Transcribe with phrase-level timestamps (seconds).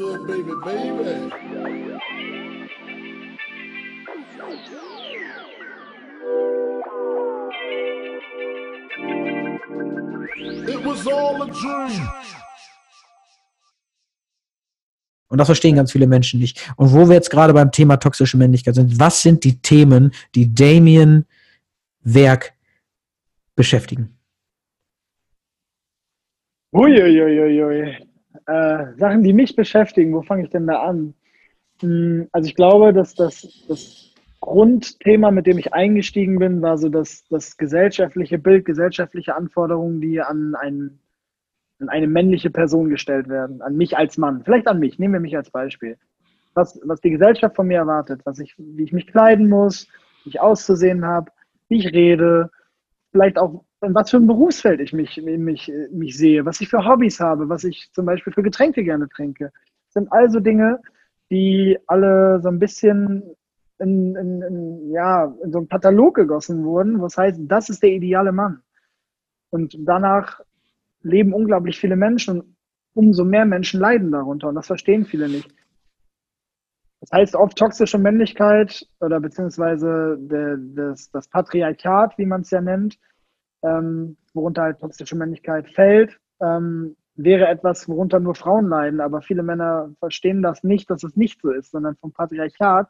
[0.00, 1.30] good, baby, baby.
[10.72, 12.08] It was all a dream.
[15.28, 16.72] Und das verstehen ganz viele Menschen nicht.
[16.76, 20.52] Und wo wir jetzt gerade beim Thema toxische Männlichkeit sind, was sind die Themen, die
[20.52, 21.26] Damien
[22.02, 22.54] Werk
[23.54, 24.16] beschäftigen?
[26.72, 28.09] Uiuiuiui.
[28.46, 31.14] Äh, Sachen, die mich beschäftigen, wo fange ich denn da an?
[31.80, 36.88] Hm, also ich glaube, dass das, das Grundthema, mit dem ich eingestiegen bin, war so
[36.88, 40.98] das, das gesellschaftliche Bild, gesellschaftliche Anforderungen, die an, ein,
[41.80, 45.20] an eine männliche Person gestellt werden, an mich als Mann, vielleicht an mich, nehmen wir
[45.20, 45.98] mich als Beispiel.
[46.54, 49.88] Was, was die Gesellschaft von mir erwartet, was ich, wie ich mich kleiden muss,
[50.24, 51.30] wie ich auszusehen habe,
[51.68, 52.50] wie ich rede,
[53.12, 57.20] vielleicht auch was für ein Berufsfeld ich mich, mich, mich sehe, was ich für Hobbys
[57.20, 59.52] habe, was ich zum Beispiel für Getränke gerne trinke.
[59.86, 60.80] Das sind also Dinge,
[61.30, 63.22] die alle so ein bisschen
[63.78, 67.90] in, in, in, ja, in so einen Katalog gegossen wurden, was heißt, das ist der
[67.90, 68.62] ideale Mann.
[69.48, 70.40] Und danach
[71.02, 72.56] leben unglaublich viele Menschen und
[72.94, 75.50] umso mehr Menschen leiden darunter und das verstehen viele nicht.
[77.00, 82.98] Das heißt oft toxische Männlichkeit oder beziehungsweise des, das Patriarchat, wie man es ja nennt,
[83.62, 89.00] ähm, worunter halt toxische Männlichkeit fällt, ähm, wäre etwas, worunter nur Frauen leiden.
[89.00, 92.88] Aber viele Männer verstehen das nicht, dass es nicht so ist, sondern vom Patriarchat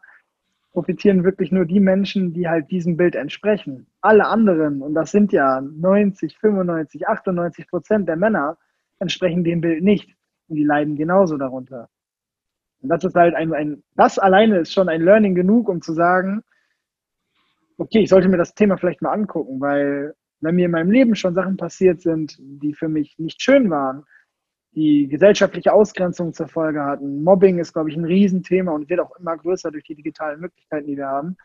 [0.72, 3.88] profitieren wirklich nur die Menschen, die halt diesem Bild entsprechen.
[4.00, 8.56] Alle anderen, und das sind ja 90, 95, 98 Prozent der Männer,
[9.00, 10.14] entsprechen dem Bild nicht.
[10.48, 11.88] Und die leiden genauso darunter.
[12.82, 15.92] Und das ist halt ein, ein, das alleine ist schon ein Learning genug, um zu
[15.92, 16.42] sagen,
[17.76, 21.14] okay, ich sollte mir das Thema vielleicht mal angucken, weil wenn mir in meinem Leben
[21.14, 24.04] schon Sachen passiert sind, die für mich nicht schön waren,
[24.72, 27.22] die gesellschaftliche Ausgrenzung zur Folge hatten.
[27.22, 30.86] Mobbing ist, glaube ich, ein Riesenthema und wird auch immer größer durch die digitalen Möglichkeiten,
[30.86, 31.36] die wir haben.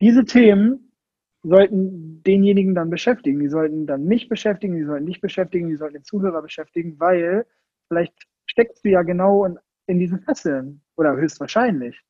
[0.00, 0.92] Diese Themen
[1.42, 3.40] sollten denjenigen dann beschäftigen.
[3.40, 7.44] Die sollten dann mich beschäftigen, die sollten dich beschäftigen, die sollten den Zuhörer beschäftigen, weil
[7.88, 8.14] vielleicht
[8.46, 12.00] steckst du ja genau in, in diesen Fesseln oder höchstwahrscheinlich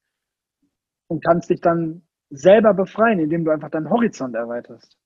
[1.09, 4.99] und kannst dich dann selber befreien, indem du einfach deinen Horizont erweiterst.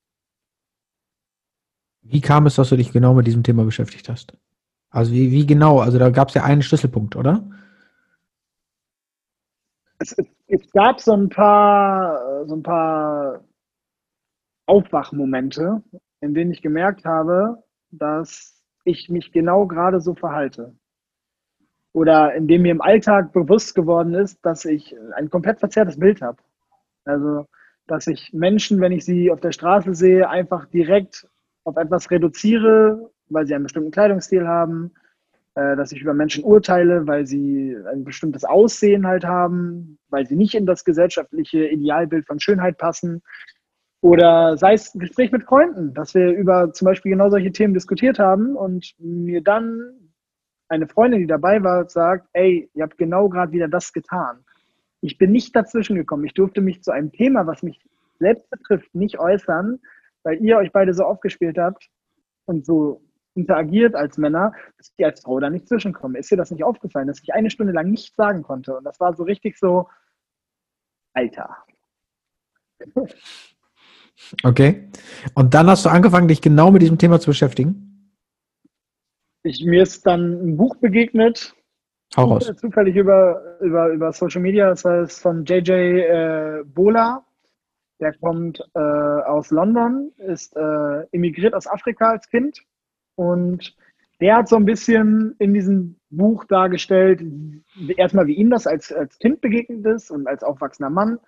[2.08, 4.36] Wie kam es, dass du dich genau mit diesem Thema beschäftigt hast?
[4.90, 5.80] Also wie, wie genau?
[5.80, 7.44] Also da gab es ja einen Schlüsselpunkt, oder?
[9.98, 10.14] Es,
[10.46, 13.44] es, gab so ein paar, so ein paar
[14.66, 15.82] Aufwachmomente,
[16.20, 20.76] in denen ich gemerkt habe, dass ich mich genau gerade so verhalte.
[21.92, 26.20] Oder in dem mir im Alltag bewusst geworden ist, dass ich ein komplett verzerrtes Bild
[26.20, 26.42] habe.
[27.04, 27.46] Also,
[27.86, 31.26] dass ich Menschen, wenn ich sie auf der Straße sehe, einfach direkt
[31.66, 34.92] auf etwas reduziere, weil sie einen bestimmten Kleidungsstil haben,
[35.56, 40.36] äh, dass ich über Menschen urteile, weil sie ein bestimmtes Aussehen halt haben, weil sie
[40.36, 43.22] nicht in das gesellschaftliche Idealbild von Schönheit passen.
[44.00, 47.74] Oder sei es ein Gespräch mit Freunden, dass wir über zum Beispiel genau solche Themen
[47.74, 50.12] diskutiert haben und mir dann
[50.68, 54.44] eine Freundin, die dabei war, sagt, ey, ihr habt genau gerade wieder das getan.
[55.00, 56.24] Ich bin nicht dazwischen gekommen.
[56.24, 57.80] Ich durfte mich zu einem Thema, was mich
[58.18, 59.80] selbst betrifft, nicht äußern,
[60.26, 61.88] weil ihr euch beide so aufgespielt habt
[62.46, 63.00] und so
[63.34, 66.18] interagiert als Männer, dass ich als Frau da nicht zwischenkomme.
[66.18, 68.76] Ist dir das nicht aufgefallen, dass ich eine Stunde lang nichts sagen konnte?
[68.76, 69.88] Und das war so richtig so,
[71.14, 71.56] Alter.
[74.42, 74.88] Okay.
[75.34, 78.14] Und dann hast du angefangen, dich genau mit diesem Thema zu beschäftigen?
[79.42, 81.54] Ich, mir ist dann ein Buch begegnet.
[82.16, 82.50] Hau raus.
[82.56, 87.26] Zufällig über, über, über Social Media, das heißt von JJ äh, Bola.
[88.00, 92.62] Der kommt äh, aus London, ist äh, emigriert aus Afrika als Kind
[93.14, 93.74] und
[94.20, 97.22] der hat so ein bisschen in diesem Buch dargestellt,
[97.96, 101.18] erstmal wie ihm das als, als Kind begegnet ist und als aufwachsender Mann,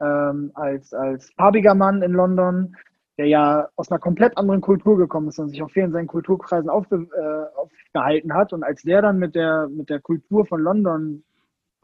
[0.00, 2.76] ähm, als, als farbiger Mann in London,
[3.18, 6.68] der ja aus einer komplett anderen Kultur gekommen ist und sich auf vielen seinen Kulturkreisen
[6.68, 8.52] aufge, äh, aufgehalten hat.
[8.52, 11.22] Und als der dann mit der, mit der Kultur von London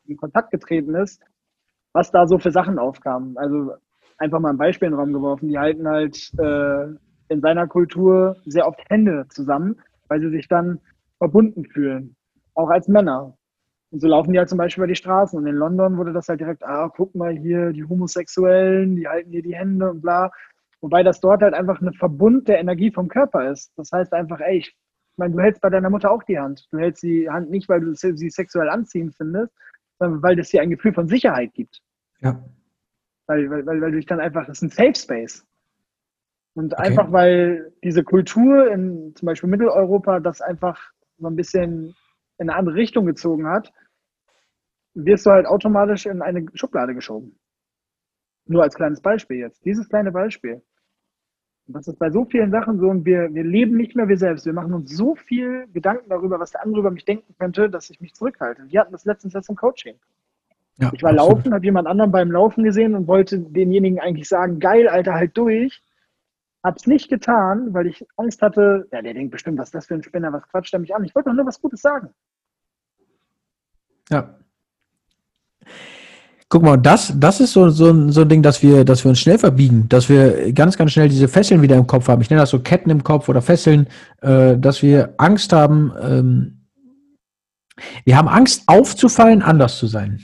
[0.07, 1.23] in Kontakt getreten ist,
[1.93, 3.39] was da so für Sachen aufkamen.
[3.39, 3.75] Also
[4.21, 5.49] einfach mal ein Beispiel in den Raum geworfen.
[5.49, 6.85] Die halten halt äh,
[7.29, 10.81] in seiner Kultur sehr oft Hände zusammen, weil sie sich dann
[11.19, 12.15] verbunden fühlen,
[12.55, 13.37] auch als Männer.
[13.91, 15.39] Und so laufen die halt zum Beispiel über die Straßen.
[15.39, 19.31] Und in London wurde das halt direkt, ah, guck mal hier, die Homosexuellen, die halten
[19.31, 20.31] hier die Hände und bla.
[20.81, 23.73] Wobei das dort halt einfach ein Verbund der Energie vom Körper ist.
[23.77, 24.77] Das heißt einfach, ey, ich
[25.17, 26.67] meine, du hältst bei deiner Mutter auch die Hand.
[26.71, 29.53] Du hältst die Hand nicht, weil du sie sexuell anziehend findest,
[29.99, 31.81] sondern weil es dir ein Gefühl von Sicherheit gibt.
[32.21, 32.41] Ja
[33.31, 35.47] weil, weil, weil, weil du dich dann einfach, das ist ein Safe Space.
[36.55, 36.89] Und okay.
[36.89, 41.95] einfach, weil diese Kultur in zum Beispiel Mitteleuropa das einfach so ein bisschen
[42.39, 43.73] in eine andere Richtung gezogen hat,
[44.95, 47.39] wirst du halt automatisch in eine Schublade geschoben.
[48.47, 49.65] Nur als kleines Beispiel jetzt.
[49.65, 50.61] Dieses kleine Beispiel.
[51.69, 54.45] Das ist bei so vielen Sachen so und wir, wir leben nicht mehr wir selbst.
[54.45, 57.91] Wir machen uns so viel Gedanken darüber, was der andere über mich denken könnte, dass
[57.91, 58.65] ich mich zurückhalte.
[58.67, 60.01] Wir hatten das letztens jetzt im Coaching.
[60.81, 61.37] Ja, Ich war absolut.
[61.39, 65.37] laufen, habe jemand anderen beim Laufen gesehen und wollte denjenigen eigentlich sagen, geil, Alter, halt
[65.37, 65.83] durch.
[66.63, 69.95] Hab's nicht getan, weil ich Angst hatte, ja, der denkt bestimmt, was ist das für
[69.95, 71.05] ein Spinner, was quatscht er mich an?
[71.05, 72.09] Ich wollte doch nur was Gutes sagen.
[74.11, 74.35] Ja.
[76.49, 79.11] Guck mal, das, das ist so, so, ein- so ein Ding, dass wir, dass wir
[79.11, 82.21] uns schnell verbiegen, dass wir ganz, ganz schnell diese Fesseln wieder im Kopf haben.
[82.23, 83.87] Ich nenne das so Ketten im Kopf oder Fesseln,
[84.21, 86.67] äh, dass wir Angst haben, ähm,
[88.05, 90.21] wir haben Angst aufzufallen, anders zu sein.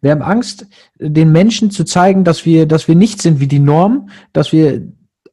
[0.00, 0.66] Wir haben Angst,
[0.98, 4.82] den Menschen zu zeigen, dass wir, dass wir nicht sind wie die Norm, dass wir,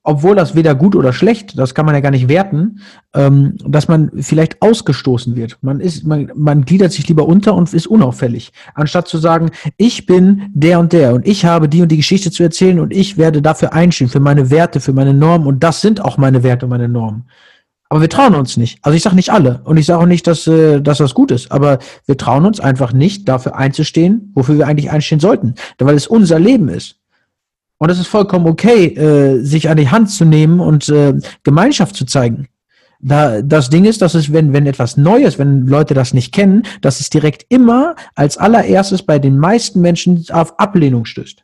[0.04, 2.80] obwohl das weder gut oder schlecht, das kann man ja gar nicht werten,
[3.14, 5.58] ähm, dass man vielleicht ausgestoßen wird.
[5.62, 10.06] Man ist, man, man gliedert sich lieber unter und ist unauffällig, anstatt zu sagen, ich
[10.06, 13.18] bin der und der und ich habe die und die Geschichte zu erzählen und ich
[13.18, 16.66] werde dafür einstehen, für meine Werte, für meine Normen und das sind auch meine Werte
[16.66, 17.26] und meine Normen.
[17.90, 18.80] Aber wir trauen uns nicht.
[18.82, 21.32] Also ich sage nicht alle und ich sage auch nicht, dass, äh, dass das gut
[21.32, 25.96] ist, aber wir trauen uns einfach nicht, dafür einzustehen, wofür wir eigentlich einstehen sollten, weil
[25.96, 26.98] es unser Leben ist.
[27.78, 31.14] Und es ist vollkommen okay, äh, sich an die Hand zu nehmen und äh,
[31.44, 32.48] Gemeinschaft zu zeigen.
[33.00, 36.64] Da, das Ding ist, dass es, wenn, wenn etwas Neues, wenn Leute das nicht kennen,
[36.82, 41.44] dass es direkt immer als allererstes bei den meisten Menschen auf Ablehnung stößt.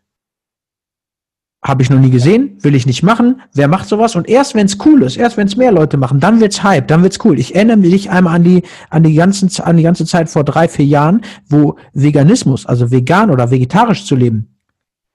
[1.63, 3.41] Habe ich noch nie gesehen, will ich nicht machen.
[3.53, 4.17] Wer macht sowas?
[4.17, 6.89] Und erst wenn es cool ist, erst wenn es mehr Leute machen, dann wird's Hype,
[6.89, 7.39] dann wird's cool.
[7.39, 10.67] Ich erinnere mich einmal an die an die ganzen an die ganze Zeit vor drei
[10.67, 14.57] vier Jahren, wo Veganismus, also vegan oder vegetarisch zu leben,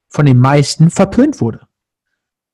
[0.08, 1.60] von den meisten verpönt wurde.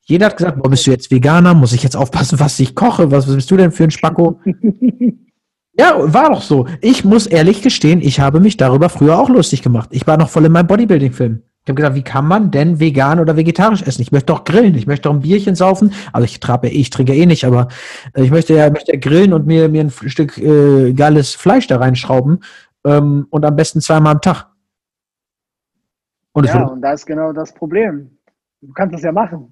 [0.07, 1.55] Jeder hat gesagt, boah, bist du jetzt Veganer?
[1.55, 3.11] Muss ich jetzt aufpassen, was ich koche?
[3.11, 4.41] Was, was bist du denn für ein Spacko?
[5.77, 6.67] Ja, war doch so.
[6.81, 9.89] Ich muss ehrlich gestehen, ich habe mich darüber früher auch lustig gemacht.
[9.93, 11.43] Ich war noch voll in meinem Bodybuilding-Film.
[11.65, 14.03] Ich habe gesagt, wie kann man denn vegan oder vegetarisch essen?
[14.03, 15.95] Ich möchte doch grillen, ich möchte doch ein Bierchen saufen.
[16.13, 17.69] Also ich trabe, ich trinke eh nicht, aber
[18.15, 21.67] äh, ich möchte ja, möchte ja grillen und mir, mir ein Stück äh, geiles Fleisch
[21.67, 22.45] da reinschrauben
[22.85, 24.47] ähm, und am besten zweimal am Tag.
[26.33, 28.11] Und Ja, und da ist genau das Problem.
[28.61, 29.51] Du kannst das ja machen.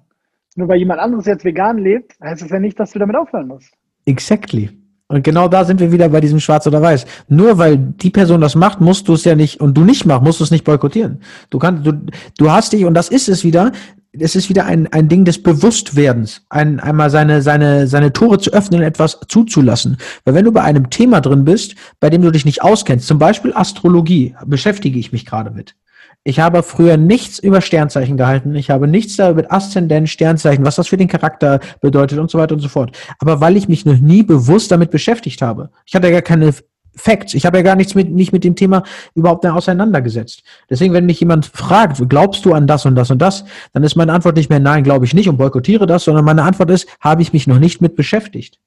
[0.55, 3.47] Nur weil jemand anderes jetzt vegan lebt, heißt das ja nicht, dass du damit aufhören
[3.47, 3.73] musst.
[4.05, 4.82] Exactly.
[5.13, 7.05] Und genau da sind wir wieder bei diesem Schwarz oder Weiß.
[7.27, 10.23] Nur weil die Person das macht, musst du es ja nicht, und du nicht machst,
[10.23, 11.19] musst du es nicht boykottieren.
[11.51, 11.93] Du kannst, du,
[12.39, 13.71] du hast dich, und das ist es wieder,
[14.11, 16.41] es ist wieder ein, ein Ding des Bewusstwerdens.
[16.49, 19.97] Ein, einmal seine, seine, seine Tore zu öffnen, etwas zuzulassen.
[20.25, 23.19] Weil wenn du bei einem Thema drin bist, bei dem du dich nicht auskennst, zum
[23.19, 25.75] Beispiel Astrologie, beschäftige ich mich gerade mit.
[26.25, 28.55] Ich habe früher nichts über Sternzeichen gehalten.
[28.55, 32.37] Ich habe nichts da mit Aszendent, Sternzeichen, was das für den Charakter bedeutet und so
[32.37, 32.97] weiter und so fort.
[33.19, 35.69] Aber weil ich mich noch nie bewusst damit beschäftigt habe.
[35.85, 36.53] Ich hatte ja gar keine
[36.95, 37.33] Facts.
[37.33, 38.83] Ich habe ja gar nichts mit, nicht mit dem Thema
[39.15, 40.43] überhaupt auseinandergesetzt.
[40.69, 43.43] Deswegen, wenn mich jemand fragt, glaubst du an das und das und das,
[43.73, 46.43] dann ist meine Antwort nicht mehr nein, glaube ich nicht und boykottiere das, sondern meine
[46.43, 48.59] Antwort ist, habe ich mich noch nicht mit beschäftigt.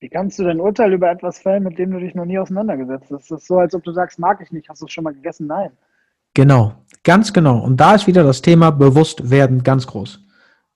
[0.00, 3.12] Wie kannst du dein Urteil über etwas fällen, mit dem du dich noch nie auseinandergesetzt
[3.12, 3.30] hast?
[3.30, 5.14] Das ist so, als ob du sagst, mag ich nicht, hast du es schon mal
[5.14, 5.46] gegessen?
[5.46, 5.70] Nein.
[6.34, 6.74] Genau,
[7.04, 7.58] ganz genau.
[7.58, 10.20] Und da ist wieder das Thema Bewusstwerden ganz groß.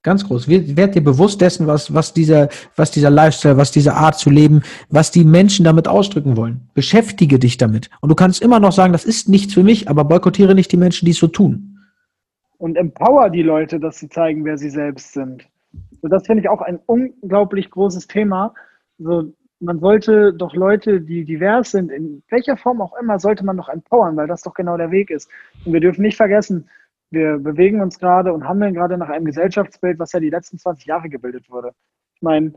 [0.02, 0.48] Ganz groß.
[0.48, 4.62] Werd, dir bewusst dessen, was, was, dieser, was dieser Lifestyle, was diese Art zu leben,
[4.88, 6.68] was die Menschen damit ausdrücken wollen.
[6.74, 7.90] Beschäftige dich damit.
[8.00, 10.76] Und du kannst immer noch sagen, das ist nichts für mich, aber boykottiere nicht die
[10.76, 11.78] Menschen, die es so tun.
[12.58, 15.48] Und empower die Leute, dass sie zeigen, wer sie selbst sind.
[16.02, 18.54] So, das finde ich auch ein unglaublich großes Thema.
[18.98, 23.56] So, man sollte doch Leute, die divers sind, in welcher Form auch immer, sollte man
[23.56, 25.30] doch empowern, weil das doch genau der Weg ist.
[25.64, 26.68] Und wir dürfen nicht vergessen,
[27.10, 30.86] wir bewegen uns gerade und handeln gerade nach einem Gesellschaftsbild, was ja die letzten 20
[30.86, 31.72] Jahre gebildet wurde.
[32.14, 32.52] Ich meine,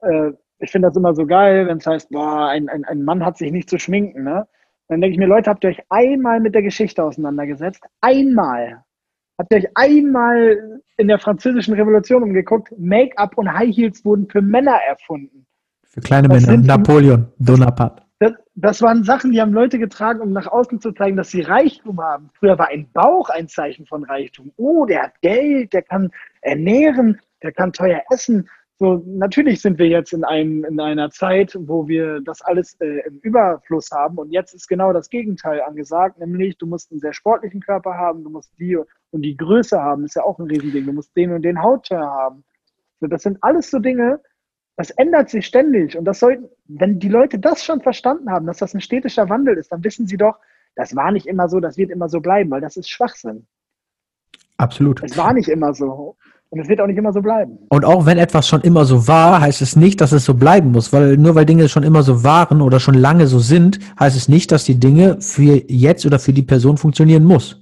[0.00, 3.24] äh, ich finde das immer so geil, wenn es heißt, boah, ein, ein, ein Mann
[3.24, 4.24] hat sich nicht zu schminken.
[4.24, 4.46] Ne?
[4.88, 7.84] Dann denke ich mir, Leute, habt ihr euch einmal mit der Geschichte auseinandergesetzt?
[8.00, 8.82] Einmal.
[9.38, 12.72] Habt ihr euch einmal in der französischen Revolution umgeguckt?
[12.78, 15.46] Make-up und High Heels wurden für Männer erfunden.
[15.92, 16.62] Für kleine Was Männer.
[16.62, 18.02] Napoleon, Bonaparte.
[18.18, 21.42] Das, das waren Sachen, die haben Leute getragen, um nach außen zu zeigen, dass sie
[21.42, 22.30] Reichtum haben.
[22.38, 24.52] Früher war ein Bauch ein Zeichen von Reichtum.
[24.56, 28.48] Oh, der hat Geld, der kann ernähren, der kann teuer essen.
[28.78, 33.00] So, natürlich sind wir jetzt in, einem, in einer Zeit, wo wir das alles äh,
[33.06, 34.16] im Überfluss haben.
[34.16, 38.24] Und jetzt ist genau das Gegenteil angesagt, nämlich du musst einen sehr sportlichen Körper haben,
[38.24, 40.86] du musst die und die Größe haben, ist ja auch ein Riesending.
[40.86, 42.44] Du musst den und den Hautteil haben.
[42.98, 44.20] So, das sind alles so Dinge,
[44.76, 45.96] das ändert sich ständig.
[45.96, 49.56] Und das sollten, wenn die Leute das schon verstanden haben, dass das ein stetischer Wandel
[49.56, 50.36] ist, dann wissen sie doch,
[50.74, 53.46] das war nicht immer so, das wird immer so bleiben, weil das ist Schwachsinn.
[54.56, 55.02] Absolut.
[55.02, 56.16] Es war nicht immer so.
[56.48, 57.58] Und es wird auch nicht immer so bleiben.
[57.70, 60.70] Und auch wenn etwas schon immer so war, heißt es nicht, dass es so bleiben
[60.70, 64.16] muss, weil nur weil Dinge schon immer so waren oder schon lange so sind, heißt
[64.16, 67.61] es nicht, dass die Dinge für jetzt oder für die Person funktionieren muss.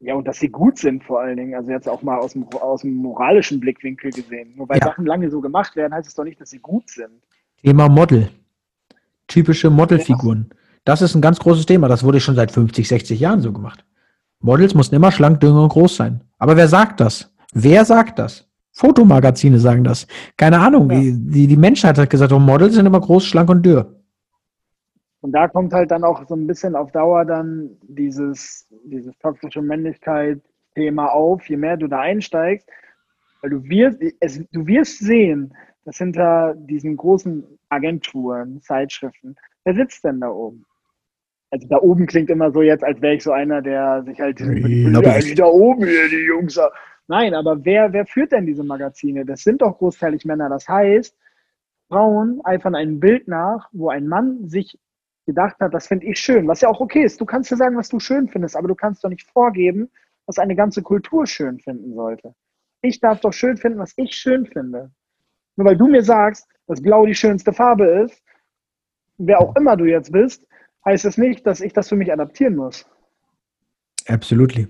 [0.00, 1.54] Ja, und dass sie gut sind vor allen Dingen.
[1.54, 4.54] Also jetzt auch mal aus dem, aus dem moralischen Blickwinkel gesehen.
[4.56, 4.86] Nur weil Ja.
[4.86, 7.22] Sachen lange so gemacht werden, heißt es doch nicht, dass sie gut sind.
[7.62, 8.28] Thema Model.
[9.26, 10.50] Typische Modelfiguren.
[10.84, 11.88] Das ist ein ganz großes Thema.
[11.88, 13.84] Das wurde schon seit 50, 60 Jahren so gemacht.
[14.40, 16.20] Models mussten immer schlank, dünn und groß sein.
[16.38, 17.34] Aber wer sagt das?
[17.52, 18.46] Wer sagt das?
[18.72, 20.06] Fotomagazine sagen das.
[20.36, 20.90] Keine Ahnung.
[20.90, 21.00] Ja.
[21.00, 23.95] Die, die, die Menschheit hat gesagt, oh, Models sind immer groß, schlank und dürr.
[25.20, 29.62] Und da kommt halt dann auch so ein bisschen auf Dauer dann dieses, dieses toxische
[29.62, 32.68] Männlichkeit-Thema auf, je mehr du da einsteigst,
[33.40, 35.54] weil du wirst, es, du wirst sehen,
[35.84, 40.64] dass hinter diesen großen Agenturen, Zeitschriften, wer sitzt denn da oben?
[41.50, 44.40] Also da oben klingt immer so jetzt, als wäre ich so einer, der sich halt
[44.40, 46.58] die da oben hier, die Jungs.
[47.08, 49.24] Nein, aber wer, wer führt denn diese Magazine?
[49.24, 50.48] Das sind doch großteilig Männer.
[50.48, 51.16] Das heißt,
[51.88, 54.78] Frauen eifern einem Bild nach, wo ein Mann sich
[55.26, 57.20] gedacht hat, das finde ich schön, was ja auch okay ist.
[57.20, 59.90] Du kannst ja sagen, was du schön findest, aber du kannst doch nicht vorgeben,
[60.26, 62.34] was eine ganze Kultur schön finden sollte.
[62.80, 64.90] Ich darf doch schön finden, was ich schön finde.
[65.56, 68.22] Nur weil du mir sagst, dass Blau die schönste Farbe ist,
[69.18, 70.46] wer auch immer du jetzt bist,
[70.84, 72.86] heißt es nicht, dass ich das für mich adaptieren muss.
[74.06, 74.68] Absolutely.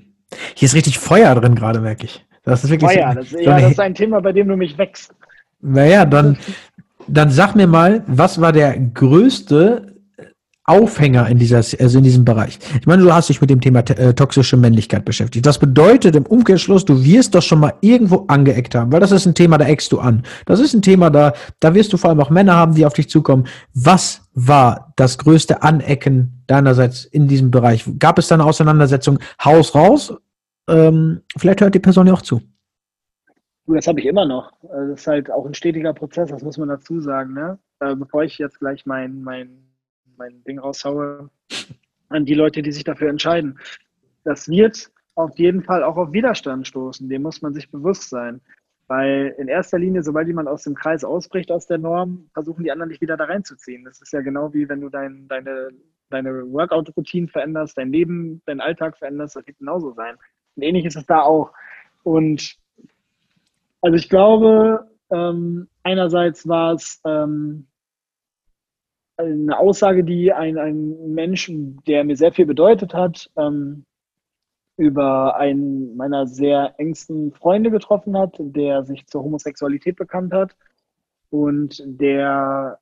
[0.55, 2.25] Hier ist richtig Feuer drin gerade, merke ich.
[2.43, 4.57] Das ist wirklich Feuer, so, das, so ja, das ist ein Thema, bei dem du
[4.57, 5.13] mich wächst.
[5.61, 6.39] Naja, dann,
[7.09, 9.96] dann sag mir mal, was war der größte
[10.67, 12.59] Aufhänger in, dieser, also in diesem Bereich?
[12.81, 15.47] Ich meine, du hast dich mit dem Thema äh, toxische Männlichkeit beschäftigt.
[15.47, 19.27] Das bedeutet im Umkehrschluss, du wirst doch schon mal irgendwo angeeckt haben, weil das ist
[19.27, 20.23] ein Thema, da eckst du an.
[20.45, 22.95] Das ist ein Thema, da, da wirst du vor allem auch Männer haben, die auf
[22.95, 23.47] dich zukommen.
[23.75, 27.85] Was war das größte Anecken deinerseits in diesem Bereich?
[27.99, 30.15] Gab es da eine Auseinandersetzung Haus raus?
[30.69, 32.41] Ähm, vielleicht hört die Person ja auch zu.
[33.67, 34.53] Das habe ich immer noch.
[34.71, 37.35] Also Das ist halt auch ein stetiger Prozess, das muss man dazu sagen.
[37.35, 37.59] Ne?
[37.81, 39.66] Äh, Bevor ich jetzt gleich mein, mein,
[40.19, 41.31] mein Ding raushaue,
[42.09, 43.59] an die Leute, die sich dafür entscheiden.
[44.25, 48.41] Das wird auf jeden Fall auch auf Widerstand stoßen, dem muss man sich bewusst sein.
[48.89, 52.71] Weil in erster Linie, sobald jemand aus dem Kreis ausbricht, aus der Norm, versuchen die
[52.71, 53.85] anderen dich wieder da reinzuziehen.
[53.85, 55.71] Das ist ja genau wie wenn du dein, deine,
[56.09, 60.17] deine Workout-Routinen veränderst, dein Leben, deinen Alltag veränderst, das wird genauso sein.
[60.55, 61.53] Und ähnlich ist es da auch.
[62.05, 62.57] Und
[63.81, 67.67] also ich glaube, ähm, einerseits war es ähm,
[69.17, 71.51] eine Aussage, die ein, ein Mensch,
[71.87, 73.85] der mir sehr viel bedeutet hat, ähm,
[74.77, 80.55] über einen meiner sehr engsten Freunde getroffen hat, der sich zur Homosexualität bekannt hat
[81.31, 82.79] und der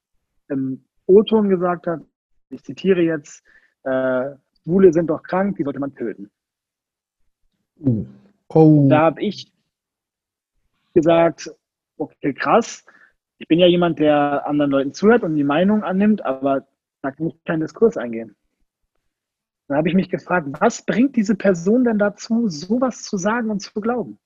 [0.49, 2.00] im O-Ton gesagt hat,
[2.50, 3.45] ich zitiere jetzt,
[3.85, 4.31] äh,
[4.62, 6.31] Schwule sind doch krank, die sollte man töten.
[8.49, 8.88] Oh.
[8.88, 9.53] Da habe ich
[10.95, 11.50] gesagt,
[11.97, 12.85] okay, krass.
[13.38, 16.67] Ich bin ja jemand, der anderen Leuten zuhört und die Meinung annimmt, aber
[17.03, 18.37] da kann ich keinen Diskurs eingehen.
[19.69, 23.61] Dann habe ich mich gefragt, was bringt diese Person denn dazu, sowas zu sagen und
[23.61, 24.19] zu glauben?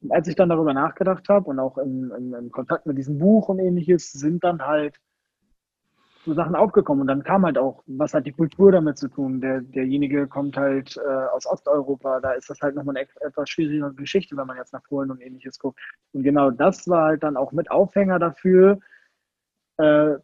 [0.00, 3.18] Und als ich dann darüber nachgedacht habe und auch im, im, im Kontakt mit diesem
[3.18, 4.98] Buch und ähnliches, sind dann halt
[6.24, 7.02] so Sachen aufgekommen.
[7.02, 9.40] Und dann kam halt auch, was hat die Kultur damit zu tun?
[9.40, 13.92] Der, derjenige kommt halt äh, aus Osteuropa, da ist das halt nochmal eine etwas schwierigere
[13.94, 15.80] Geschichte, wenn man jetzt nach Polen und ähnliches guckt.
[16.12, 18.78] Und genau das war halt dann auch mit Aufhänger dafür,
[19.78, 20.14] äh,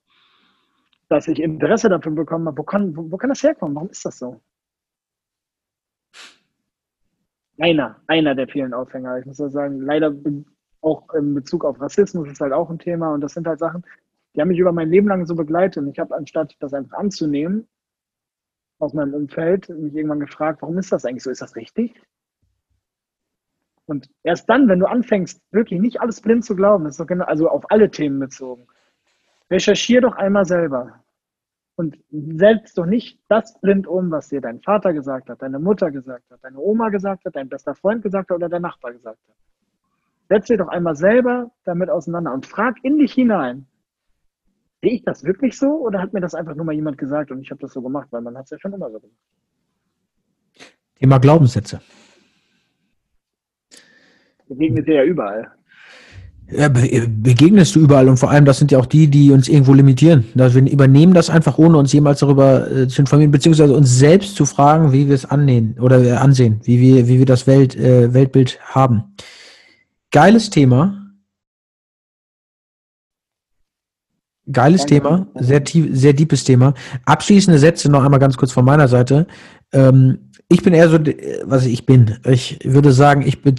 [1.09, 3.75] dass ich Interesse dafür bekommen habe, wo kann, wo, wo kann das herkommen?
[3.75, 4.41] Warum ist das so?
[7.59, 9.19] Einer, einer der vielen Aufhänger.
[9.19, 10.15] Ich muss sagen, leider
[10.81, 13.85] auch in Bezug auf Rassismus ist halt auch ein Thema und das sind halt Sachen,
[14.39, 15.83] die haben mich über mein Leben lang so begleitet.
[15.83, 17.67] Und ich habe anstatt das einfach anzunehmen
[18.79, 21.31] aus meinem Umfeld, mich irgendwann gefragt, warum ist das eigentlich so?
[21.31, 22.01] Ist das richtig?
[23.87, 27.49] Und erst dann, wenn du anfängst, wirklich nicht alles blind zu glauben, ist genau, also
[27.49, 28.69] auf alle Themen bezogen,
[29.51, 31.03] recherchier doch einmal selber.
[31.75, 35.91] Und setz doch nicht das blind um, was dir dein Vater gesagt hat, deine Mutter
[35.91, 39.19] gesagt hat, deine Oma gesagt hat, dein bester Freund gesagt hat oder dein Nachbar gesagt
[39.29, 39.37] hat.
[40.29, 43.67] Setz dir doch einmal selber damit auseinander und frag in dich hinein,
[44.83, 47.41] sehe ich das wirklich so oder hat mir das einfach nur mal jemand gesagt und
[47.41, 49.17] ich habe das so gemacht, weil man hat es ja schon immer so gemacht.
[50.97, 51.81] Thema Glaubenssätze.
[54.49, 55.53] Begegnet dir ja überall.
[56.51, 59.49] Ja, be begegnest du überall und vor allem, das sind ja auch die, die uns
[59.49, 60.25] irgendwo limitieren.
[60.39, 64.35] Also wir übernehmen das einfach, ohne uns jemals darüber äh, zu informieren, beziehungsweise uns selbst
[64.35, 67.77] zu fragen, wie wir es annehmen oder äh, ansehen, wie wir, wie wir das Welt,
[67.77, 69.15] äh, Weltbild haben.
[70.11, 71.08] Geiles Thema.
[74.51, 74.95] Geiles Danke.
[74.95, 76.75] Thema, sehr tief, sehr deepes Thema.
[77.05, 79.27] Abschließende Sätze noch einmal ganz kurz von meiner Seite.
[79.73, 82.17] Ähm, ich bin eher so, äh, was ich bin.
[82.25, 83.57] Ich würde sagen, ich bin,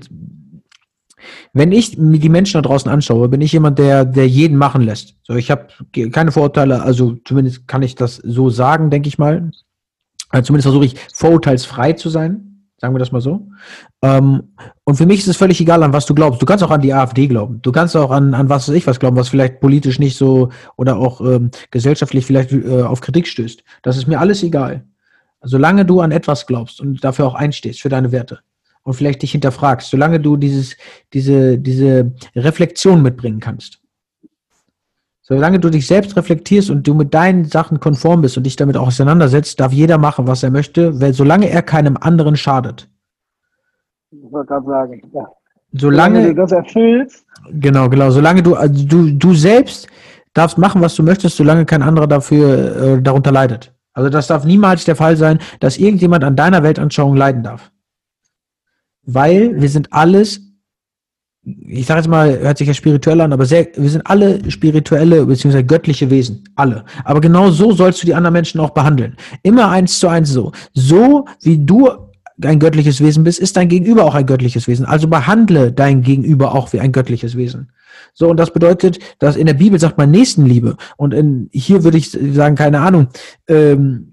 [1.53, 4.81] Wenn ich mir die Menschen da draußen anschaue, bin ich jemand, der, der jeden machen
[4.81, 5.15] lässt.
[5.24, 5.67] So, ich habe
[6.12, 9.51] keine Vorurteile, also zumindest kann ich das so sagen, denke ich mal.
[10.29, 12.49] Also zumindest versuche ich vorurteilsfrei zu sein,
[12.79, 13.48] sagen wir das mal so.
[14.01, 16.41] Ähm, und für mich ist es völlig egal, an was du glaubst.
[16.41, 17.62] Du kannst auch an die AfD glauben.
[17.62, 20.50] Du kannst auch an, an was weiß ich was glauben, was vielleicht politisch nicht so
[20.77, 23.63] oder auch ähm, gesellschaftlich vielleicht äh, auf Kritik stößt.
[23.83, 24.86] Das ist mir alles egal.
[25.41, 28.39] Solange du an etwas glaubst und dafür auch einstehst, für deine Werte
[28.83, 30.75] und vielleicht dich hinterfragst, solange du dieses,
[31.13, 33.78] diese, diese Reflexion mitbringen kannst.
[35.31, 38.75] Solange du dich selbst reflektierst und du mit deinen Sachen konform bist und dich damit
[38.75, 42.89] auch auseinandersetzt, darf jeder machen, was er möchte, weil solange er keinem anderen schadet.
[44.09, 45.27] Ich wollte gerade sagen, ja.
[45.71, 49.88] Solange, du das erfüllst, genau, genau, solange du, also du, du selbst
[50.33, 53.71] darfst machen, was du möchtest, solange kein anderer dafür äh, darunter leidet.
[53.93, 57.71] Also das darf niemals der Fall sein, dass irgendjemand an deiner Weltanschauung leiden darf.
[59.03, 60.41] Weil wir sind alles,
[61.68, 65.25] ich sage jetzt mal, hört sich ja spirituell an, aber sehr, wir sind alle spirituelle
[65.25, 65.63] bzw.
[65.63, 66.44] göttliche Wesen.
[66.56, 66.86] Alle.
[67.03, 69.15] Aber genau so sollst du die anderen Menschen auch behandeln.
[69.44, 70.51] Immer eins zu eins so.
[70.74, 71.89] So wie du
[72.41, 74.86] ein göttliches Wesen bist, ist dein Gegenüber auch ein göttliches Wesen.
[74.86, 77.72] Also behandle dein Gegenüber auch wie ein göttliches Wesen.
[78.13, 80.77] So, und das bedeutet, dass in der Bibel sagt man Nächstenliebe.
[80.98, 83.08] Und in, hier würde ich sagen, keine Ahnung,
[83.48, 84.09] ähm,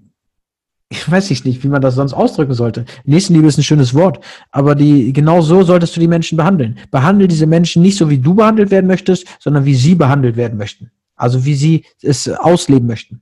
[0.89, 2.85] ich weiß nicht, wie man das sonst ausdrücken sollte.
[3.03, 6.77] Nächstenliebe ist ein schönes Wort, aber die, genau so solltest du die Menschen behandeln.
[6.91, 10.57] Behandle diese Menschen nicht so, wie du behandelt werden möchtest, sondern wie sie behandelt werden
[10.57, 10.91] möchten.
[11.15, 13.21] Also wie sie es ausleben möchten.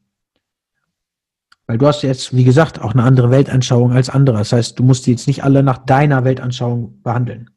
[1.65, 4.37] Weil du hast jetzt, wie gesagt, auch eine andere Weltanschauung als andere.
[4.37, 7.49] Das heißt, du musst die jetzt nicht alle nach deiner Weltanschauung behandeln.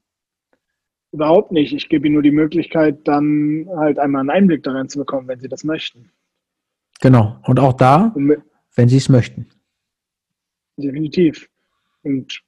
[1.12, 1.74] Überhaupt nicht.
[1.74, 5.40] Ich gebe ihnen nur die Möglichkeit, dann halt einmal einen Einblick darin zu bekommen, wenn
[5.40, 6.10] sie das möchten.
[7.00, 7.38] Genau.
[7.44, 8.14] Und auch da,
[8.74, 9.46] wenn sie es möchten.
[10.78, 11.48] Definitiv.
[12.02, 12.42] Und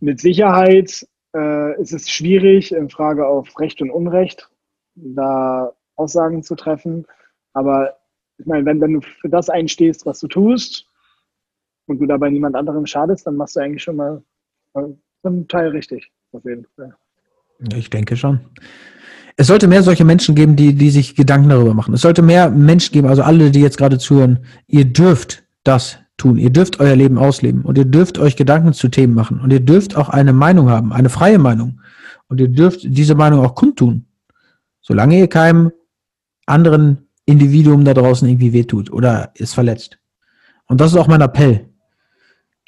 [0.00, 4.50] mit Sicherheit äh, ist es schwierig, in Frage auf Recht und Unrecht
[4.94, 7.06] da Aussagen zu treffen.
[7.54, 7.96] Aber
[8.38, 10.86] ich meine, wenn, wenn du für das einstehst, was du tust,
[11.86, 14.22] und du dabei niemand anderem schadest, dann machst du eigentlich schon mal
[14.74, 16.10] einen Teil richtig.
[16.32, 16.94] Auf jeden Fall.
[17.74, 18.40] Ich denke schon.
[19.36, 21.94] Es sollte mehr solche Menschen geben, die, die sich Gedanken darüber machen.
[21.94, 26.38] Es sollte mehr Menschen geben, also alle, die jetzt gerade zuhören, ihr dürft das tun.
[26.38, 29.60] Ihr dürft euer Leben ausleben und ihr dürft euch Gedanken zu Themen machen und ihr
[29.60, 31.80] dürft auch eine Meinung haben, eine freie Meinung.
[32.28, 34.06] Und ihr dürft diese Meinung auch kundtun,
[34.80, 35.70] solange ihr keinem
[36.46, 39.98] anderen Individuum da draußen irgendwie wehtut oder ist verletzt.
[40.66, 41.68] Und das ist auch mein Appell.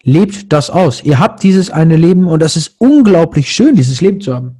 [0.03, 1.03] Lebt das aus.
[1.03, 4.58] Ihr habt dieses eine Leben und das ist unglaublich schön, dieses Leben zu haben.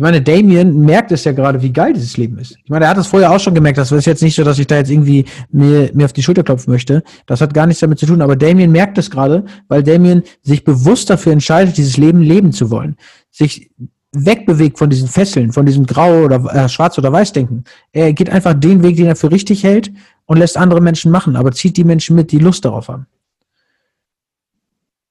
[0.00, 2.56] Ich meine, Damien merkt es ja gerade, wie geil dieses Leben ist.
[2.64, 3.76] Ich meine, er hat es vorher auch schon gemerkt.
[3.76, 6.42] Das ist jetzt nicht so, dass ich da jetzt irgendwie mir, mir auf die Schulter
[6.42, 7.02] klopfen möchte.
[7.26, 8.22] Das hat gar nichts damit zu tun.
[8.22, 12.70] Aber Damien merkt es gerade, weil Damien sich bewusst dafür entscheidet, dieses Leben leben zu
[12.70, 12.96] wollen.
[13.30, 13.72] Sich
[14.12, 17.64] wegbewegt von diesen Fesseln, von diesem Grau oder äh, Schwarz oder Weiß denken.
[17.92, 19.92] Er geht einfach den Weg, den er für richtig hält
[20.24, 23.04] und lässt andere Menschen machen, aber zieht die Menschen mit, die Lust darauf haben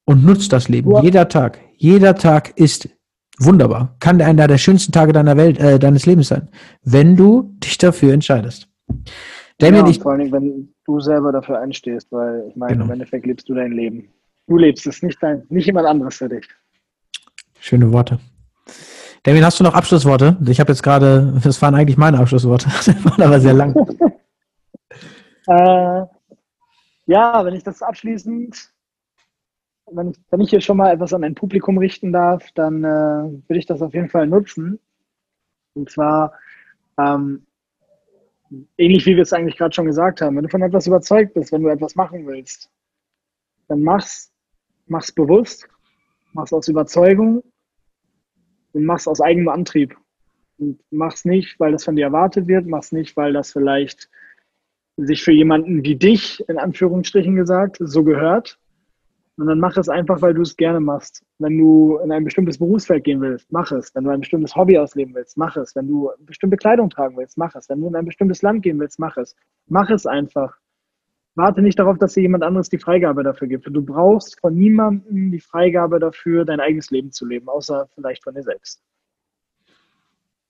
[0.04, 0.90] und nutzt das Leben.
[0.90, 1.00] Ja.
[1.00, 2.88] Jeder Tag, jeder Tag ist
[3.40, 3.96] wunderbar.
[4.00, 6.48] Kann einer der schönsten Tage deiner Welt, äh, deines Lebens sein,
[6.84, 8.68] wenn du dich dafür entscheidest.
[9.58, 12.86] Damien, ja, ich, vor allem, wenn du selber dafür einstehst, weil ich meine, genau.
[12.86, 14.08] im Endeffekt lebst du dein Leben.
[14.46, 16.48] Du lebst es, nicht dein, nicht jemand anderes für dich.
[17.58, 18.18] Schöne Worte.
[19.22, 20.38] Damien, hast du noch Abschlussworte?
[20.46, 23.74] Ich habe jetzt gerade, das waren eigentlich meine Abschlussworte, das waren aber sehr lang.
[25.46, 26.02] äh,
[27.06, 28.70] ja, wenn ich das abschließend
[29.92, 32.88] wenn ich, wenn ich hier schon mal etwas an ein Publikum richten darf, dann äh,
[32.88, 34.78] würde ich das auf jeden Fall nutzen.
[35.74, 36.34] Und zwar
[36.98, 37.46] ähm,
[38.76, 41.52] ähnlich wie wir es eigentlich gerade schon gesagt haben, wenn du von etwas überzeugt bist,
[41.52, 42.70] wenn du etwas machen willst,
[43.68, 44.32] dann mach's,
[44.86, 45.68] mach's bewusst,
[46.32, 47.42] mach's aus Überzeugung
[48.72, 49.96] und mach's aus eigenem Antrieb.
[50.58, 54.10] Und mach's nicht, weil das von dir erwartet wird, mach's nicht, weil das vielleicht
[54.96, 58.59] sich für jemanden wie dich, in Anführungsstrichen gesagt, so gehört,
[59.36, 61.24] und dann mach es einfach, weil du es gerne machst.
[61.38, 63.94] Wenn du in ein bestimmtes Berufsfeld gehen willst, mach es.
[63.94, 65.74] Wenn du ein bestimmtes Hobby ausleben willst, mach es.
[65.74, 67.68] Wenn du bestimmte Kleidung tragen willst, mach es.
[67.68, 69.34] Wenn du in ein bestimmtes Land gehen willst, mach es.
[69.66, 70.58] Mach es einfach.
[71.36, 73.66] Warte nicht darauf, dass dir jemand anderes die Freigabe dafür gibt.
[73.66, 78.34] Du brauchst von niemandem die Freigabe dafür, dein eigenes Leben zu leben, außer vielleicht von
[78.34, 78.82] dir selbst.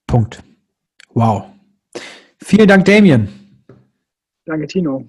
[0.07, 0.43] Punkt.
[1.13, 1.45] Wow.
[2.43, 3.29] Vielen Dank, Damien.
[4.45, 5.07] Danke, Tino.